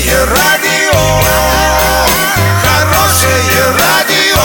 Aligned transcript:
Хорошее 0.00 0.24
радио, 0.24 0.98
хорошее 2.62 3.64
радио, 3.78 4.40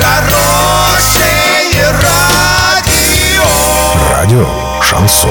хорошее 0.00 1.90
радио. 2.02 3.44
Радио 4.10 4.48
Шансон. 4.82 5.30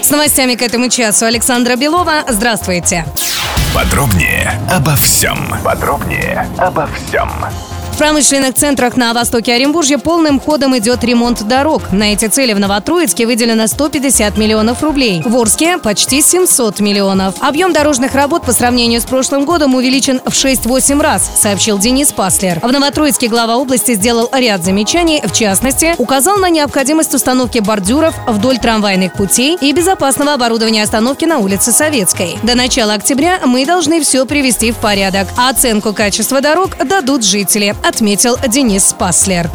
С 0.00 0.10
новостями 0.10 0.56
к 0.56 0.62
этому 0.62 0.88
часу 0.88 1.24
Александра 1.26 1.76
Белова. 1.76 2.24
Здравствуйте. 2.26 3.06
Подробнее 3.72 4.60
обо 4.72 4.96
всем. 4.96 5.54
Подробнее 5.62 6.48
обо 6.58 6.88
всем. 6.88 7.30
В 7.92 7.98
промышленных 7.98 8.54
центрах 8.54 8.96
на 8.96 9.12
востоке 9.12 9.52
Оренбуржья 9.52 9.98
полным 9.98 10.40
ходом 10.40 10.76
идет 10.78 11.04
ремонт 11.04 11.46
дорог. 11.46 11.92
На 11.92 12.14
эти 12.14 12.26
цели 12.26 12.54
в 12.54 12.58
Новотроицке 12.58 13.26
выделено 13.26 13.66
150 13.66 14.38
миллионов 14.38 14.82
рублей. 14.82 15.22
В 15.24 15.36
Орске– 15.36 15.76
почти 15.82 16.22
700 16.22 16.80
миллионов. 16.80 17.34
Объем 17.40 17.72
дорожных 17.72 18.14
работ 18.14 18.44
по 18.44 18.52
сравнению 18.52 19.00
с 19.00 19.04
прошлым 19.04 19.44
годом 19.44 19.74
увеличен 19.74 20.20
в 20.24 20.30
6-8 20.30 21.00
раз, 21.00 21.30
сообщил 21.36 21.78
Денис 21.78 22.12
Паслер. 22.12 22.60
В 22.60 22.72
Новотроицке 22.72 23.28
глава 23.28 23.56
области 23.58 23.94
сделал 23.94 24.30
ряд 24.32 24.64
замечаний, 24.64 25.22
в 25.22 25.32
частности, 25.32 25.94
указал 25.98 26.38
на 26.38 26.48
необходимость 26.48 27.14
установки 27.14 27.58
бордюров 27.58 28.14
вдоль 28.26 28.58
трамвайных 28.58 29.12
путей 29.12 29.58
и 29.60 29.70
безопасного 29.72 30.32
оборудования 30.32 30.82
остановки 30.82 31.26
на 31.26 31.38
улице 31.38 31.72
Советской. 31.72 32.38
До 32.42 32.56
начала 32.56 32.94
октября 32.94 33.40
мы 33.44 33.66
должны 33.66 34.00
все 34.00 34.24
привести 34.24 34.72
в 34.72 34.76
порядок, 34.76 35.28
оценку 35.36 35.92
качества 35.92 36.40
дорог 36.40 36.70
дадут 36.84 37.22
жители 37.22 37.76
отметил 37.82 38.36
Денис 38.48 38.94
Паслер. 38.98 39.50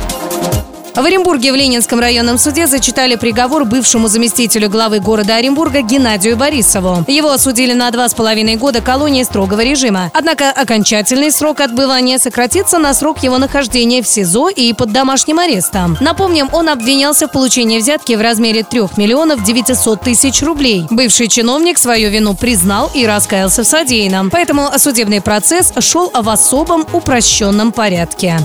В 0.97 1.05
Оренбурге 1.05 1.51
в 1.51 1.55
Ленинском 1.55 1.99
районном 1.99 2.39
суде 2.39 2.65
зачитали 2.65 3.17
приговор 3.17 3.65
бывшему 3.65 4.07
заместителю 4.07 4.67
главы 4.67 4.99
города 4.99 5.35
Оренбурга 5.35 5.81
Геннадию 5.81 6.35
Борисову. 6.35 7.05
Его 7.07 7.29
осудили 7.29 7.73
на 7.73 7.91
два 7.91 8.09
с 8.09 8.15
половиной 8.15 8.55
года 8.55 8.81
колонии 8.81 9.21
строгого 9.21 9.61
режима. 9.63 10.09
Однако 10.15 10.49
окончательный 10.49 11.29
срок 11.31 11.59
отбывания 11.59 12.17
сократится 12.17 12.79
на 12.79 12.95
срок 12.95 13.21
его 13.21 13.37
нахождения 13.37 14.01
в 14.01 14.07
СИЗО 14.07 14.49
и 14.49 14.73
под 14.73 14.91
домашним 14.91 15.37
арестом. 15.37 15.97
Напомним, 16.01 16.49
он 16.51 16.67
обвинялся 16.67 17.27
в 17.27 17.31
получении 17.31 17.77
взятки 17.77 18.13
в 18.13 18.21
размере 18.21 18.63
3 18.63 18.97
миллионов 18.97 19.43
900 19.43 20.01
тысяч 20.01 20.41
рублей. 20.41 20.87
Бывший 20.89 21.27
чиновник 21.27 21.77
свою 21.77 22.09
вину 22.09 22.33
признал 22.33 22.89
и 22.95 23.05
раскаялся 23.05 23.61
в 23.61 23.67
содеянном. 23.67 24.31
Поэтому 24.31 24.71
судебный 24.77 25.21
процесс 25.21 25.73
шел 25.77 26.09
в 26.09 26.27
особом 26.27 26.87
упрощенном 26.91 27.71
порядке. 27.71 28.39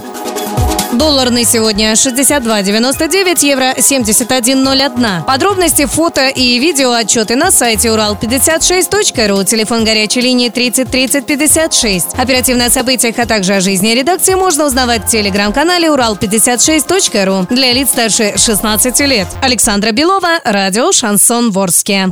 Доллар 0.93 1.31
на 1.31 1.45
сегодня 1.45 1.93
62.99, 1.93 3.47
евро 3.47 3.73
71.01. 3.77 5.25
Подробности, 5.25 5.87
фото 5.87 6.29
и 6.29 6.59
видео 6.59 6.93
отчеты 6.93 7.35
на 7.35 7.51
сайте 7.51 7.89
урал56.ру, 7.89 9.43
телефон 9.45 9.85
горячей 9.85 10.21
линии 10.21 10.51
30 10.51 10.91
30 10.91 11.27
56. 11.27 12.15
Оперативно 12.19 12.67
о 12.67 12.71
событиях, 12.71 13.19
а 13.19 13.27
также 13.27 13.55
о 13.55 13.61
жизни 13.61 13.89
редакции 13.93 14.35
можно 14.35 14.67
узнавать 14.67 15.05
в 15.05 15.09
телеграм-канале 15.09 15.89
урал56.ру 15.89 17.47
для 17.55 17.73
лиц 17.73 17.89
старше 17.89 18.35
16 18.37 19.01
лет. 19.01 19.29
Александра 19.41 19.93
Белова, 19.93 20.41
радио 20.45 20.93
«Шансон 20.93 21.53
Ворске». 21.53 22.09